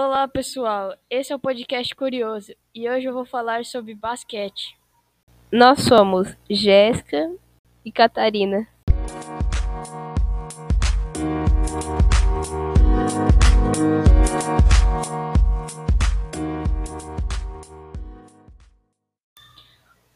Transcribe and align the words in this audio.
Olá, 0.00 0.28
pessoal. 0.28 0.94
Esse 1.10 1.32
é 1.32 1.34
o 1.34 1.40
podcast 1.40 1.92
Curioso 1.92 2.54
e 2.72 2.88
hoje 2.88 3.06
eu 3.06 3.12
vou 3.12 3.24
falar 3.24 3.64
sobre 3.64 3.96
basquete. 3.96 4.78
Nós 5.50 5.82
somos 5.82 6.36
Jéssica 6.48 7.34
e 7.84 7.90
Catarina. 7.90 8.68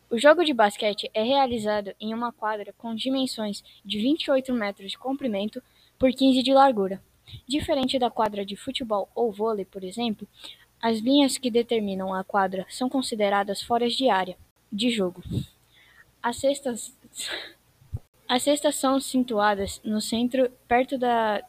O 0.09 0.17
jogo 0.17 0.45
de 0.45 0.55
basquete 0.55 1.11
é 1.13 1.25
realizado 1.25 1.93
em 1.99 2.15
uma 2.15 2.31
quadra 2.31 2.73
com 2.79 2.95
dimensões 2.95 3.65
de 3.85 3.99
28 3.99 4.55
metros 4.55 4.93
de 4.93 4.99
comprimento 4.99 5.61
por 5.99 6.13
15 6.13 6.41
de 6.41 6.55
largura. 6.55 7.03
Diferente 7.47 7.99
da 7.99 8.11
quadra 8.11 8.45
de 8.45 8.57
futebol 8.57 9.09
ou 9.15 9.33
vôlei, 9.33 9.65
por 9.65 9.85
exemplo, 9.85 10.27
as 10.81 10.99
linhas 10.99 11.39
que 11.39 11.51
determinam 11.51 12.13
a 12.13 12.25
quadra 12.25 12.67
são 12.69 12.89
consideradas 12.89 13.63
fora 13.63 13.89
de 13.89 14.09
área 14.09 14.37
de 14.71 14.91
jogo. 14.91 15.23
As 16.23 16.37
cestas, 16.37 16.97
as 18.29 18.43
cestas 18.43 18.77
são 18.77 19.01
situadas 19.01 19.81
no 19.85 20.01
centro, 20.01 20.51
perto 20.67 20.99
da, 20.99 21.43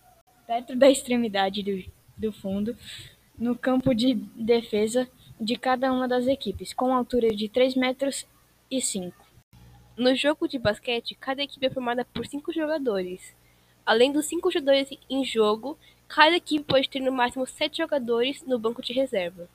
perto 0.46 0.76
da 0.76 0.90
extremidade 0.90 1.64
do, 1.64 1.92
do 2.18 2.32
fundo, 2.32 2.78
no 3.38 3.58
campo 3.58 3.94
de 3.94 4.14
defesa 4.14 5.10
de 5.40 5.56
cada 5.56 5.92
uma 5.92 6.08
das 6.08 6.28
equipes, 6.28 6.74
com 6.74 6.94
altura 6.94 7.30
de 7.30 7.50
3 7.50 7.76
metros 7.76 8.26
e 8.70 8.82
5. 8.82 9.24
No 9.96 10.16
jogo 10.16 10.48
de 10.48 10.58
basquete, 10.58 11.16
cada 11.16 11.44
equipe 11.44 11.66
é 11.66 11.70
formada 11.70 12.04
por 12.04 12.26
cinco 12.26 12.52
jogadores. 12.52 13.36
Além 13.86 14.12
dos 14.12 14.26
cinco 14.26 14.52
jogadores 14.52 14.90
em 15.10 15.26
jogo, 15.26 15.78
cada 16.08 16.36
equipe 16.36 16.64
pode 16.66 16.90
ter 16.90 17.00
no 17.00 17.12
máximo 17.12 17.46
sete 17.46 17.78
jogadores 17.78 18.42
no 18.44 18.58
banco 18.58 18.82
de 18.82 18.94
reserva. 18.94 19.50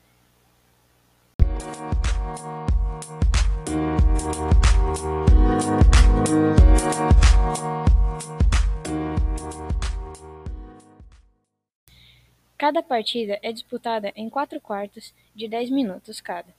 Cada 12.57 12.83
partida 12.83 13.39
é 13.41 13.51
disputada 13.51 14.11
em 14.15 14.29
quatro 14.29 14.59
quartos 14.59 15.13
de 15.33 15.47
10 15.47 15.69
minutos 15.69 16.19
cada 16.19 16.53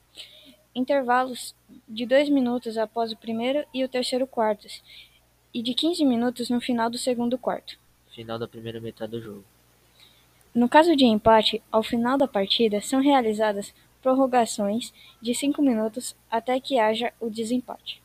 intervalos 0.74 1.54
de 1.88 2.06
dois 2.06 2.28
minutos 2.28 2.78
após 2.78 3.12
o 3.12 3.16
primeiro 3.16 3.64
e 3.74 3.84
o 3.84 3.88
terceiro 3.88 4.26
quartos, 4.26 4.82
e 5.52 5.62
de 5.62 5.74
15 5.74 6.04
minutos 6.04 6.48
no 6.48 6.60
final 6.60 6.88
do 6.90 6.98
segundo 6.98 7.38
quarto. 7.38 7.78
Final 8.14 8.38
da 8.38 8.48
primeira 8.48 8.80
metade 8.80 9.12
do 9.12 9.20
jogo. 9.20 9.44
No 10.54 10.68
caso 10.68 10.96
de 10.96 11.04
empate, 11.04 11.62
ao 11.70 11.82
final 11.82 12.18
da 12.18 12.26
partida 12.26 12.80
são 12.80 13.00
realizadas 13.00 13.72
prorrogações 14.02 14.92
de 15.20 15.34
5 15.34 15.62
minutos 15.62 16.16
até 16.30 16.58
que 16.58 16.78
haja 16.78 17.12
o 17.20 17.30
desempate. 17.30 18.02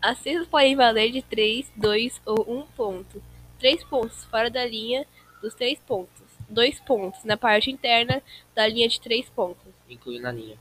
As 0.00 0.18
cestas 0.18 0.46
podem 0.46 0.76
valer 0.76 1.10
de 1.10 1.20
3, 1.22 1.70
2 1.76 2.22
ou 2.24 2.60
1 2.60 2.66
ponto. 2.76 3.22
3 3.58 3.84
pontos 3.84 4.24
fora 4.26 4.48
da 4.48 4.64
linha 4.64 5.06
dos 5.42 5.54
3 5.54 5.78
pontos. 5.80 6.24
2 6.48 6.80
pontos 6.80 7.24
na 7.24 7.36
parte 7.36 7.70
interna 7.70 8.22
da 8.54 8.66
linha 8.68 8.88
de 8.88 9.00
3 9.00 9.28
pontos. 9.30 9.72
Incluindo 9.88 10.26
a 10.26 10.32
linha. 10.32 10.56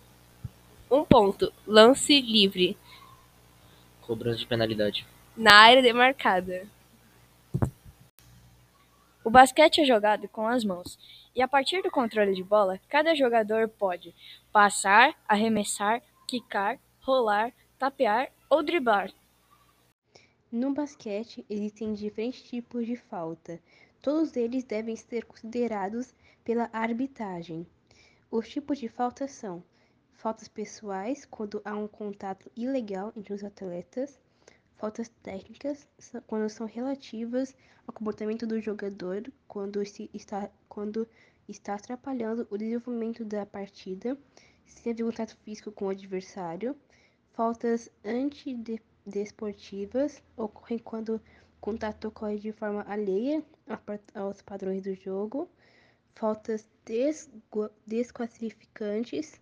Um 0.89 1.03
ponto. 1.03 1.53
Lance 1.65 2.19
livre. 2.21 2.77
Cobrança 4.05 4.37
de 4.37 4.45
penalidade. 4.45 5.05
Na 5.35 5.55
área 5.55 5.81
demarcada. 5.81 6.67
O 9.23 9.31
basquete 9.31 9.81
é 9.81 9.85
jogado 9.85 10.27
com 10.27 10.47
as 10.47 10.63
mãos, 10.63 10.99
e 11.35 11.41
a 11.41 11.47
partir 11.47 11.81
do 11.81 11.89
controle 11.89 12.35
de 12.35 12.43
bola, 12.43 12.79
cada 12.87 13.15
jogador 13.15 13.67
pode 13.67 14.13
passar, 14.51 15.15
arremessar, 15.27 16.03
quicar, 16.27 16.77
rolar, 17.01 17.51
tapear 17.79 18.29
ou 18.47 18.61
driblar. 18.61 19.11
No 20.51 20.71
basquete, 20.71 21.43
existem 21.49 21.93
diferentes 21.95 22.43
tipos 22.43 22.85
de 22.85 22.95
falta. 22.95 23.59
Todos 24.01 24.35
eles 24.37 24.63
devem 24.63 24.95
ser 24.95 25.25
considerados 25.25 26.13
pela 26.43 26.69
arbitragem. 26.71 27.65
Os 28.29 28.47
tipos 28.47 28.77
de 28.77 28.87
faltas 28.87 29.31
são 29.31 29.63
faltas 30.15 30.47
pessoais, 30.47 31.25
quando 31.25 31.61
há 31.63 31.75
um 31.75 31.87
contato 31.87 32.51
ilegal 32.55 33.13
entre 33.15 33.31
os 33.33 33.43
atletas, 33.43 34.19
faltas 34.75 35.07
técnicas, 35.21 35.87
quando 36.25 36.49
são 36.49 36.65
relativas 36.65 37.55
ao 37.87 37.93
comportamento 37.93 38.47
do 38.47 38.59
jogador, 38.59 39.31
quando 39.47 39.79
está, 39.81 40.49
quando 40.67 41.07
está 41.47 41.75
atrapalhando 41.75 42.47
o 42.49 42.57
desenvolvimento 42.57 43.23
da 43.23 43.45
partida, 43.45 44.17
se 44.65 44.89
havia 44.89 45.05
contato 45.05 45.37
físico 45.43 45.71
com 45.71 45.85
o 45.85 45.89
adversário, 45.89 46.75
faltas 47.33 47.91
antidesportivas 48.03 50.23
ocorrem 50.35 50.79
quando 50.79 51.21
contato 51.61 52.07
ocorre 52.07 52.39
de 52.39 52.51
forma 52.51 52.83
alheia 52.87 53.45
aos 54.13 54.41
padrões 54.41 54.81
do 54.83 54.95
jogo, 54.95 55.47
faltas 56.13 56.67
desqualificantes 57.85 59.39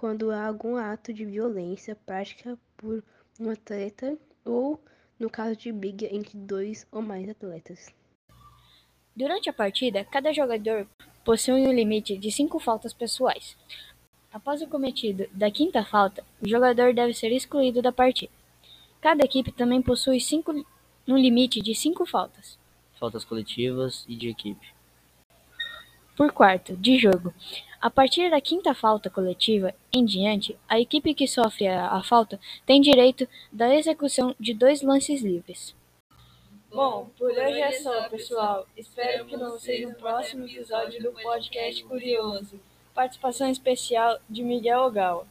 quando 0.00 0.30
há 0.30 0.46
algum 0.46 0.76
ato 0.76 1.12
de 1.12 1.26
violência 1.26 1.94
prática 1.94 2.58
por 2.74 3.04
um 3.38 3.50
atleta 3.50 4.16
ou 4.42 4.82
no 5.18 5.28
caso 5.28 5.54
de 5.54 5.70
briga 5.70 6.08
entre 6.10 6.38
dois 6.38 6.86
ou 6.90 7.02
mais 7.02 7.28
atletas. 7.28 7.94
Durante 9.14 9.50
a 9.50 9.52
partida, 9.52 10.02
cada 10.02 10.32
jogador 10.32 10.88
possui 11.22 11.66
um 11.66 11.72
limite 11.74 12.16
de 12.16 12.32
cinco 12.32 12.58
faltas 12.58 12.94
pessoais. 12.94 13.58
Após 14.32 14.62
o 14.62 14.66
cometido 14.66 15.26
da 15.32 15.50
quinta 15.50 15.84
falta, 15.84 16.24
o 16.40 16.48
jogador 16.48 16.94
deve 16.94 17.12
ser 17.12 17.30
excluído 17.30 17.82
da 17.82 17.92
partida. 17.92 18.32
Cada 19.02 19.22
equipe 19.22 19.52
também 19.52 19.82
possui 19.82 20.18
cinco, 20.18 20.50
um 21.06 21.16
limite 21.18 21.60
de 21.60 21.74
cinco 21.74 22.06
faltas. 22.06 22.58
Faltas 22.98 23.22
coletivas 23.22 24.06
e 24.08 24.16
de 24.16 24.30
equipe 24.30 24.79
por 26.20 26.32
quarto 26.32 26.76
de 26.76 26.98
jogo. 26.98 27.32
A 27.80 27.88
partir 27.88 28.30
da 28.30 28.42
quinta 28.42 28.74
falta 28.74 29.08
coletiva 29.08 29.74
em 29.90 30.04
diante, 30.04 30.54
a 30.68 30.78
equipe 30.78 31.14
que 31.14 31.26
sofre 31.26 31.66
a, 31.66 32.02
falta 32.02 32.38
tem 32.66 32.78
direito 32.78 33.26
da 33.50 33.74
execução 33.74 34.36
de 34.38 34.52
dois 34.52 34.82
lances 34.82 35.22
livres. 35.22 35.74
Bom, 36.70 37.08
por 37.16 37.30
hoje 37.30 37.62
é 37.62 37.72
só, 37.72 38.06
pessoal. 38.10 38.66
Espero 38.76 39.24
que 39.24 39.34
não 39.34 39.58
seja 39.58 39.88
o 39.88 39.94
próximo 39.94 40.44
episódio 40.44 41.02
do 41.02 41.10
podcast 41.12 41.82
Curioso. 41.84 42.60
Participação 42.92 43.48
especial 43.48 44.18
de 44.28 44.42
Miguel 44.42 44.80
Ogawa. 44.80 45.26